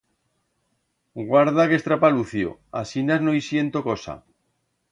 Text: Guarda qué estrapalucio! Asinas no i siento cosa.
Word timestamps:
Guarda 1.27 1.65
qué 1.73 1.77
estrapalucio! 1.81 2.55
Asinas 2.81 3.25
no 3.27 3.37
i 3.41 3.45
siento 3.51 3.85
cosa. 3.91 4.17